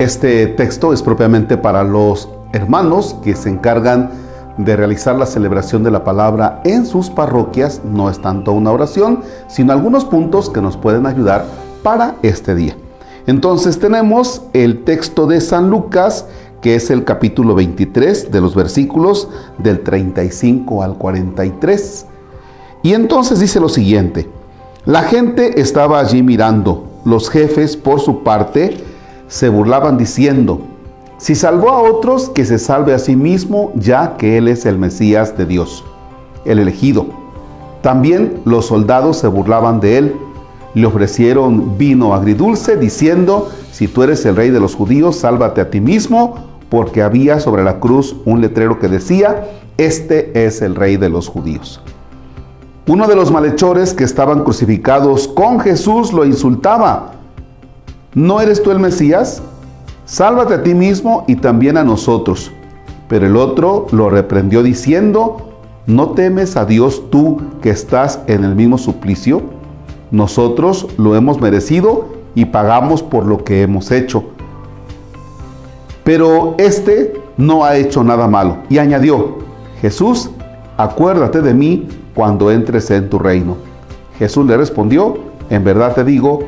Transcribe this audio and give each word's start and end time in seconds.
Este 0.00 0.48
texto 0.48 0.92
es 0.92 1.02
propiamente 1.02 1.56
para 1.56 1.84
los 1.84 2.28
hermanos 2.52 3.14
que 3.22 3.36
se 3.36 3.48
encargan 3.48 4.10
de 4.58 4.74
realizar 4.74 5.14
la 5.14 5.24
celebración 5.24 5.84
de 5.84 5.92
la 5.92 6.02
palabra 6.02 6.60
en 6.64 6.84
sus 6.84 7.10
parroquias. 7.10 7.80
No 7.84 8.10
es 8.10 8.20
tanto 8.20 8.50
una 8.50 8.72
oración, 8.72 9.20
sino 9.46 9.72
algunos 9.72 10.04
puntos 10.04 10.50
que 10.50 10.60
nos 10.60 10.76
pueden 10.76 11.06
ayudar 11.06 11.46
para 11.84 12.16
este 12.22 12.56
día. 12.56 12.76
Entonces 13.28 13.78
tenemos 13.78 14.42
el 14.52 14.82
texto 14.82 15.28
de 15.28 15.40
San 15.40 15.70
Lucas, 15.70 16.26
que 16.60 16.74
es 16.74 16.90
el 16.90 17.04
capítulo 17.04 17.54
23 17.54 18.32
de 18.32 18.40
los 18.40 18.56
versículos 18.56 19.28
del 19.58 19.80
35 19.80 20.82
al 20.82 20.98
43. 20.98 22.06
Y 22.82 22.94
entonces 22.94 23.38
dice 23.38 23.60
lo 23.60 23.68
siguiente, 23.68 24.28
la 24.86 25.04
gente 25.04 25.60
estaba 25.60 26.00
allí 26.00 26.24
mirando, 26.24 26.84
los 27.04 27.30
jefes 27.30 27.76
por 27.76 28.00
su 28.00 28.24
parte 28.24 28.93
se 29.28 29.48
burlaban 29.48 29.96
diciendo, 29.96 30.60
si 31.18 31.34
salvó 31.34 31.70
a 31.70 31.80
otros, 31.80 32.28
que 32.28 32.44
se 32.44 32.58
salve 32.58 32.92
a 32.92 32.98
sí 32.98 33.16
mismo, 33.16 33.72
ya 33.76 34.16
que 34.16 34.36
Él 34.36 34.48
es 34.48 34.66
el 34.66 34.78
Mesías 34.78 35.38
de 35.38 35.46
Dios, 35.46 35.84
el 36.44 36.58
elegido. 36.58 37.06
También 37.82 38.40
los 38.44 38.66
soldados 38.66 39.18
se 39.18 39.28
burlaban 39.28 39.80
de 39.80 39.98
Él. 39.98 40.16
Le 40.74 40.86
ofrecieron 40.86 41.78
vino 41.78 42.14
agridulce, 42.14 42.76
diciendo, 42.76 43.48
si 43.72 43.88
tú 43.88 44.02
eres 44.02 44.24
el 44.26 44.36
rey 44.36 44.50
de 44.50 44.60
los 44.60 44.74
judíos, 44.74 45.16
sálvate 45.16 45.60
a 45.60 45.70
ti 45.70 45.80
mismo, 45.80 46.34
porque 46.68 47.02
había 47.02 47.40
sobre 47.40 47.62
la 47.62 47.78
cruz 47.78 48.16
un 48.24 48.40
letrero 48.40 48.78
que 48.78 48.88
decía, 48.88 49.46
este 49.78 50.46
es 50.46 50.62
el 50.62 50.74
rey 50.74 50.96
de 50.96 51.08
los 51.08 51.28
judíos. 51.28 51.80
Uno 52.86 53.06
de 53.06 53.16
los 53.16 53.30
malhechores 53.30 53.94
que 53.94 54.04
estaban 54.04 54.44
crucificados 54.44 55.26
con 55.26 55.58
Jesús 55.58 56.12
lo 56.12 56.26
insultaba. 56.26 57.13
¿No 58.14 58.40
eres 58.40 58.62
tú 58.62 58.70
el 58.70 58.78
Mesías? 58.78 59.42
Sálvate 60.04 60.54
a 60.54 60.62
ti 60.62 60.72
mismo 60.72 61.24
y 61.26 61.34
también 61.34 61.76
a 61.76 61.82
nosotros. 61.82 62.52
Pero 63.08 63.26
el 63.26 63.36
otro 63.36 63.88
lo 63.90 64.08
reprendió 64.08 64.62
diciendo, 64.62 65.58
¿no 65.86 66.10
temes 66.10 66.56
a 66.56 66.64
Dios 66.64 67.10
tú 67.10 67.40
que 67.60 67.70
estás 67.70 68.20
en 68.28 68.44
el 68.44 68.54
mismo 68.54 68.78
suplicio? 68.78 69.42
Nosotros 70.12 70.86
lo 70.96 71.16
hemos 71.16 71.40
merecido 71.40 72.06
y 72.36 72.44
pagamos 72.44 73.02
por 73.02 73.26
lo 73.26 73.42
que 73.42 73.62
hemos 73.62 73.90
hecho. 73.90 74.22
Pero 76.04 76.54
este 76.58 77.20
no 77.36 77.64
ha 77.64 77.76
hecho 77.76 78.04
nada 78.04 78.28
malo. 78.28 78.58
Y 78.68 78.78
añadió, 78.78 79.38
Jesús, 79.80 80.30
acuérdate 80.76 81.42
de 81.42 81.52
mí 81.52 81.88
cuando 82.14 82.52
entres 82.52 82.92
en 82.92 83.10
tu 83.10 83.18
reino. 83.18 83.56
Jesús 84.20 84.46
le 84.46 84.56
respondió, 84.56 85.18
en 85.50 85.64
verdad 85.64 85.96
te 85.96 86.04
digo, 86.04 86.44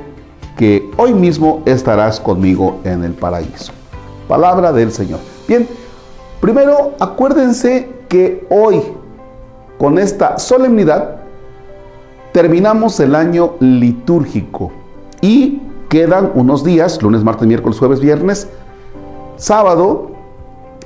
que 0.57 0.91
hoy 0.97 1.12
mismo 1.12 1.62
estarás 1.67 2.19
conmigo 2.19 2.81
en 2.85 3.05
el 3.05 3.12
paraíso. 3.12 3.73
Palabra 4.27 4.73
del 4.73 4.91
Señor. 4.91 5.21
Bien, 5.47 5.69
primero 6.41 6.95
acuérdense 6.99 7.89
que 8.09 8.47
hoy, 8.51 8.83
con 9.79 9.99
esta 9.99 10.39
solemnidad, 10.39 11.17
terminamos 12.33 12.99
el 13.01 13.15
año 13.15 13.55
litúrgico 13.61 14.73
y 15.21 15.61
quedan 15.89 16.33
unos 16.34 16.65
días, 16.65 17.01
lunes, 17.03 17.23
martes, 17.23 17.47
miércoles, 17.47 17.79
jueves, 17.79 18.01
viernes, 18.01 18.49
sábado, 19.37 20.11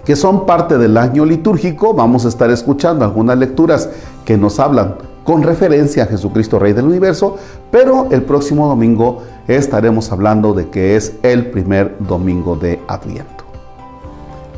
que 0.05 0.17
son 0.17 0.47
parte 0.47 0.79
del 0.79 0.97
año 0.97 1.25
litúrgico. 1.25 1.95
Vamos 1.95 2.25
a 2.25 2.29
estar 2.29 2.51
escuchando 2.51 3.05
algunas 3.05 3.39
lecturas 3.39 3.89
que 4.25 4.37
nos 4.37 4.59
hablan 4.59 4.97
con 5.25 5.43
referencia 5.43 6.05
a 6.05 6.07
Jesucristo 6.07 6.59
Rey 6.59 6.73
del 6.73 6.87
Universo, 6.87 7.37
pero 7.71 8.09
el 8.11 8.23
próximo 8.23 8.67
domingo 8.67 9.23
estaremos 9.57 10.13
hablando 10.13 10.53
de 10.55 10.69
que 10.69 10.97
es 10.97 11.15
el 11.23 11.47
primer 11.47 11.97
domingo 12.01 12.57
de 12.57 12.81
Adviento. 12.89 13.45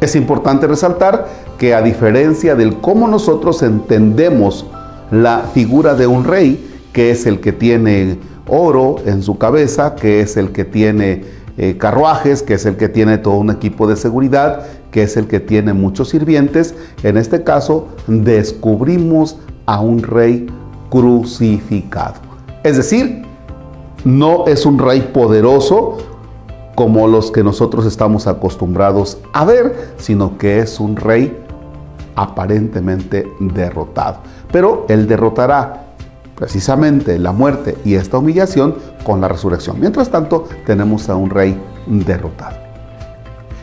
Es 0.00 0.16
importante 0.16 0.66
resaltar 0.66 1.28
que 1.58 1.74
a 1.74 1.82
diferencia 1.82 2.54
del 2.54 2.78
cómo 2.80 3.06
nosotros 3.06 3.62
entendemos 3.62 4.66
la 5.10 5.44
figura 5.54 5.94
de 5.94 6.06
un 6.06 6.24
rey, 6.24 6.68
que 6.92 7.10
es 7.10 7.26
el 7.26 7.40
que 7.40 7.52
tiene 7.52 8.18
oro 8.48 8.96
en 9.06 9.22
su 9.22 9.38
cabeza, 9.38 9.94
que 9.94 10.20
es 10.20 10.36
el 10.36 10.50
que 10.50 10.64
tiene 10.64 11.24
eh, 11.56 11.76
carruajes, 11.78 12.42
que 12.42 12.54
es 12.54 12.66
el 12.66 12.76
que 12.76 12.88
tiene 12.88 13.18
todo 13.18 13.34
un 13.34 13.50
equipo 13.50 13.86
de 13.86 13.96
seguridad, 13.96 14.66
que 14.90 15.02
es 15.02 15.16
el 15.16 15.26
que 15.26 15.40
tiene 15.40 15.72
muchos 15.72 16.08
sirvientes, 16.08 16.74
en 17.02 17.16
este 17.16 17.44
caso 17.44 17.88
descubrimos 18.06 19.38
a 19.66 19.80
un 19.80 20.02
rey 20.02 20.46
crucificado. 20.90 22.16
Es 22.64 22.76
decir, 22.76 23.22
no 24.04 24.46
es 24.46 24.66
un 24.66 24.78
rey 24.78 25.10
poderoso 25.12 25.98
como 26.74 27.06
los 27.06 27.30
que 27.30 27.44
nosotros 27.44 27.86
estamos 27.86 28.26
acostumbrados 28.26 29.18
a 29.32 29.44
ver, 29.44 29.94
sino 29.98 30.38
que 30.38 30.60
es 30.60 30.80
un 30.80 30.96
rey 30.96 31.38
aparentemente 32.16 33.30
derrotado. 33.40 34.18
Pero 34.50 34.86
él 34.88 35.06
derrotará 35.06 35.84
precisamente 36.34 37.18
la 37.18 37.32
muerte 37.32 37.76
y 37.84 37.94
esta 37.94 38.18
humillación 38.18 38.74
con 39.04 39.20
la 39.20 39.28
resurrección. 39.28 39.78
Mientras 39.78 40.10
tanto, 40.10 40.48
tenemos 40.66 41.08
a 41.08 41.16
un 41.16 41.30
rey 41.30 41.60
derrotado. 41.86 42.56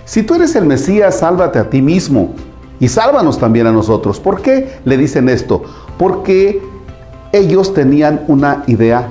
Si 0.06 0.24
tú 0.24 0.36
eres 0.36 0.56
el 0.56 0.66
Mesías, 0.66 1.20
sálvate 1.20 1.60
a 1.60 1.70
ti 1.70 1.82
mismo 1.82 2.32
y 2.80 2.88
sálvanos 2.88 3.38
también 3.38 3.68
a 3.68 3.72
nosotros. 3.72 4.20
¿Por 4.20 4.42
qué 4.42 4.80
le 4.86 4.98
dicen 4.98 5.30
esto? 5.30 5.64
Porque 5.98 6.62
ellos 7.32 7.74
tenían 7.74 8.24
una 8.28 8.64
idea 8.68 9.08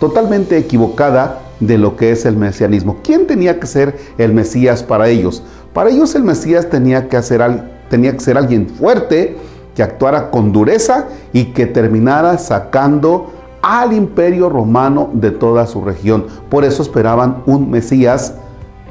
totalmente 0.00 0.56
equivocada 0.56 1.42
de 1.60 1.78
lo 1.78 1.94
que 1.94 2.10
es 2.10 2.24
el 2.24 2.36
mesianismo. 2.36 2.96
¿Quién 3.04 3.26
tenía 3.26 3.60
que 3.60 3.66
ser 3.66 3.96
el 4.18 4.32
Mesías 4.32 4.82
para 4.82 5.08
ellos? 5.08 5.44
Para 5.72 5.90
ellos 5.90 6.14
el 6.14 6.24
Mesías 6.24 6.68
tenía 6.68 7.08
que, 7.08 7.16
hacer, 7.16 7.42
tenía 7.88 8.12
que 8.12 8.20
ser 8.20 8.36
alguien 8.36 8.68
fuerte, 8.68 9.36
que 9.76 9.82
actuara 9.84 10.30
con 10.30 10.50
dureza 10.52 11.06
y 11.32 11.52
que 11.52 11.66
terminara 11.66 12.38
sacando 12.38 13.30
al 13.62 13.92
imperio 13.92 14.48
romano 14.48 15.10
de 15.12 15.30
toda 15.30 15.66
su 15.66 15.84
región. 15.84 16.26
Por 16.48 16.64
eso 16.64 16.82
esperaban 16.82 17.42
un 17.46 17.70
Mesías 17.70 18.34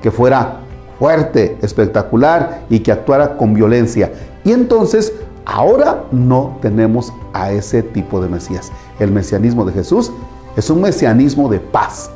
que 0.01 0.11
fuera 0.11 0.59
fuerte, 0.99 1.57
espectacular 1.61 2.65
y 2.69 2.79
que 2.79 2.91
actuara 2.91 3.35
con 3.35 3.53
violencia. 3.53 4.13
Y 4.43 4.51
entonces 4.51 5.11
ahora 5.45 6.03
no 6.11 6.57
tenemos 6.61 7.11
a 7.33 7.51
ese 7.51 7.81
tipo 7.81 8.21
de 8.21 8.29
Mesías. 8.29 8.71
El 8.99 9.11
mesianismo 9.11 9.65
de 9.65 9.73
Jesús 9.73 10.11
es 10.55 10.69
un 10.69 10.81
mesianismo 10.81 11.49
de 11.49 11.59
paz. 11.59 12.11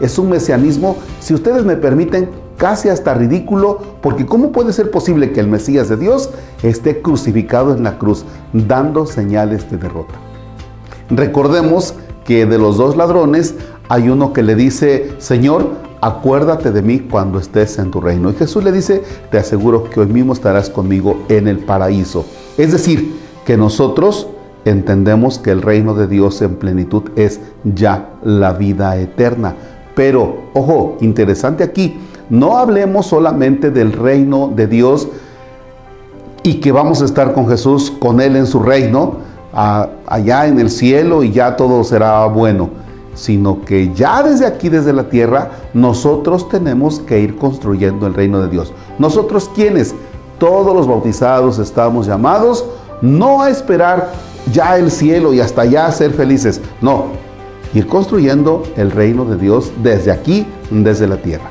Es 0.00 0.18
un 0.18 0.28
mesianismo, 0.28 0.96
si 1.20 1.32
ustedes 1.32 1.64
me 1.64 1.76
permiten, 1.76 2.28
casi 2.58 2.88
hasta 2.88 3.14
ridículo, 3.14 3.80
porque 4.02 4.26
¿cómo 4.26 4.52
puede 4.52 4.72
ser 4.72 4.90
posible 4.90 5.32
que 5.32 5.40
el 5.40 5.48
Mesías 5.48 5.88
de 5.88 5.96
Dios 5.96 6.30
esté 6.62 7.00
crucificado 7.00 7.74
en 7.74 7.82
la 7.82 7.98
cruz, 7.98 8.24
dando 8.52 9.06
señales 9.06 9.70
de 9.70 9.78
derrota? 9.78 10.14
Recordemos 11.10 11.94
que 12.24 12.46
de 12.46 12.58
los 12.58 12.76
dos 12.76 12.96
ladrones 12.96 13.54
hay 13.88 14.08
uno 14.08 14.32
que 14.32 14.42
le 14.42 14.54
dice, 14.54 15.12
Señor, 15.18 15.70
acuérdate 16.00 16.72
de 16.72 16.82
mí 16.82 17.00
cuando 17.00 17.38
estés 17.38 17.78
en 17.78 17.90
tu 17.90 18.00
reino. 18.00 18.30
Y 18.30 18.34
Jesús 18.34 18.64
le 18.64 18.72
dice, 18.72 19.02
te 19.30 19.38
aseguro 19.38 19.84
que 19.84 20.00
hoy 20.00 20.08
mismo 20.08 20.32
estarás 20.32 20.68
conmigo 20.68 21.22
en 21.28 21.48
el 21.48 21.58
paraíso. 21.58 22.24
Es 22.58 22.72
decir, 22.72 23.16
que 23.44 23.56
nosotros 23.56 24.26
entendemos 24.66 25.38
que 25.38 25.52
el 25.52 25.62
reino 25.62 25.94
de 25.94 26.06
Dios 26.06 26.42
en 26.42 26.56
plenitud 26.56 27.04
es 27.16 27.40
ya 27.64 28.10
la 28.22 28.52
vida 28.52 28.96
eterna. 28.96 29.54
Pero, 29.94 30.50
ojo, 30.54 30.96
interesante 31.00 31.64
aquí, 31.64 31.98
no 32.28 32.58
hablemos 32.58 33.06
solamente 33.06 33.70
del 33.70 33.92
reino 33.92 34.52
de 34.54 34.66
Dios 34.66 35.08
y 36.42 36.54
que 36.60 36.72
vamos 36.72 37.00
a 37.00 37.04
estar 37.04 37.32
con 37.32 37.48
Jesús, 37.48 37.92
con 37.98 38.20
Él 38.20 38.36
en 38.36 38.46
su 38.46 38.60
reino, 38.60 39.16
allá 39.52 40.46
en 40.46 40.60
el 40.60 40.68
cielo 40.68 41.22
y 41.22 41.32
ya 41.32 41.56
todo 41.56 41.82
será 41.82 42.26
bueno, 42.26 42.68
sino 43.14 43.62
que 43.64 43.94
ya 43.94 44.22
desde 44.22 44.46
aquí, 44.46 44.68
desde 44.68 44.92
la 44.92 45.08
tierra, 45.08 45.50
nosotros 45.72 46.48
tenemos 46.48 46.98
que 47.00 47.20
ir 47.20 47.36
construyendo 47.36 48.06
el 48.06 48.14
reino 48.14 48.40
de 48.42 48.48
Dios. 48.48 48.72
Nosotros 48.98 49.50
quienes, 49.54 49.94
todos 50.38 50.74
los 50.74 50.86
bautizados, 50.86 51.58
estamos 51.58 52.06
llamados 52.06 52.64
no 53.00 53.42
a 53.42 53.50
esperar 53.50 54.10
ya 54.52 54.76
el 54.76 54.90
cielo 54.90 55.34
y 55.34 55.40
hasta 55.40 55.62
allá 55.62 55.90
ser 55.92 56.12
felices. 56.12 56.60
No, 56.80 57.06
ir 57.74 57.86
construyendo 57.86 58.62
el 58.76 58.90
reino 58.90 59.24
de 59.24 59.36
Dios 59.36 59.72
desde 59.82 60.12
aquí, 60.12 60.46
desde 60.70 61.06
la 61.06 61.16
tierra. 61.16 61.50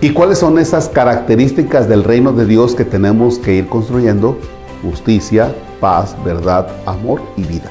¿Y 0.00 0.10
cuáles 0.10 0.38
son 0.38 0.58
esas 0.58 0.88
características 0.88 1.88
del 1.88 2.04
reino 2.04 2.32
de 2.32 2.46
Dios 2.46 2.74
que 2.74 2.84
tenemos 2.84 3.38
que 3.38 3.54
ir 3.54 3.68
construyendo? 3.68 4.38
Justicia, 4.82 5.54
paz, 5.80 6.16
verdad, 6.24 6.68
amor 6.84 7.22
y 7.36 7.42
vida. 7.44 7.70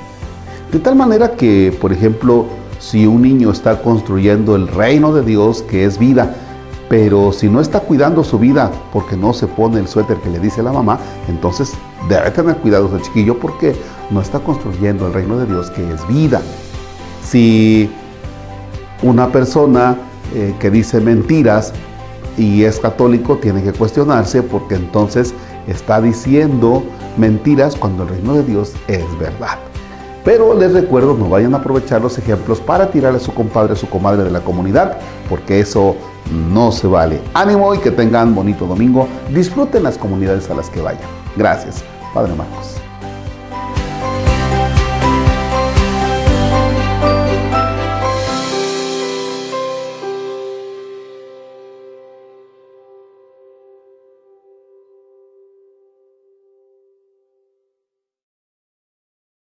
De 0.71 0.79
tal 0.79 0.95
manera 0.95 1.33
que, 1.33 1.77
por 1.79 1.93
ejemplo, 1.93 2.45
si 2.79 3.05
un 3.05 3.21
niño 3.21 3.51
está 3.51 3.81
construyendo 3.81 4.55
el 4.55 4.67
reino 4.67 5.13
de 5.13 5.21
Dios, 5.21 5.61
que 5.61 5.85
es 5.85 5.99
vida, 5.99 6.35
pero 6.89 7.31
si 7.31 7.49
no 7.49 7.59
está 7.59 7.79
cuidando 7.79 8.23
su 8.23 8.37
vida 8.37 8.71
porque 8.91 9.15
no 9.15 9.33
se 9.33 9.47
pone 9.47 9.79
el 9.79 9.87
suéter 9.87 10.17
que 10.17 10.29
le 10.29 10.39
dice 10.39 10.61
la 10.61 10.71
mamá, 10.71 10.99
entonces 11.27 11.73
debe 12.07 12.31
tener 12.31 12.57
cuidado 12.57 12.87
ese 12.87 13.05
chiquillo 13.05 13.39
porque 13.39 13.75
no 14.09 14.21
está 14.21 14.39
construyendo 14.39 15.07
el 15.07 15.13
reino 15.13 15.37
de 15.37 15.45
Dios 15.45 15.69
que 15.71 15.89
es 15.91 16.07
vida. 16.07 16.41
Si 17.23 17.89
una 19.01 19.29
persona 19.29 19.97
eh, 20.33 20.53
que 20.59 20.69
dice 20.69 20.99
mentiras 20.99 21.73
y 22.37 22.63
es 22.63 22.79
católico 22.79 23.37
tiene 23.37 23.63
que 23.63 23.73
cuestionarse 23.73 24.41
porque 24.43 24.75
entonces 24.75 25.33
está 25.67 26.01
diciendo 26.01 26.83
mentiras 27.17 27.75
cuando 27.75 28.03
el 28.03 28.09
reino 28.09 28.33
de 28.33 28.43
Dios 28.43 28.73
es 28.87 29.05
verdad. 29.19 29.57
Pero 30.23 30.57
les 30.57 30.73
recuerdo, 30.73 31.15
no 31.15 31.29
vayan 31.29 31.53
a 31.53 31.57
aprovechar 31.57 32.01
los 32.01 32.17
ejemplos 32.17 32.61
para 32.61 32.89
tirarle 32.89 33.17
a 33.17 33.21
su 33.21 33.33
compadre, 33.33 33.73
a 33.73 33.75
su 33.75 33.89
comadre 33.89 34.23
de 34.23 34.31
la 34.31 34.39
comunidad, 34.39 34.97
porque 35.29 35.59
eso 35.59 35.95
no 36.31 36.71
se 36.71 36.87
vale. 36.87 37.19
Ánimo 37.33 37.73
y 37.75 37.79
que 37.79 37.91
tengan 37.91 38.33
bonito 38.33 38.65
domingo. 38.65 39.07
Disfruten 39.33 39.83
las 39.83 39.97
comunidades 39.97 40.49
a 40.49 40.55
las 40.55 40.69
que 40.69 40.81
vayan. 40.81 41.01
Gracias, 41.35 41.83
Padre 42.13 42.33
Marcos. 42.35 42.82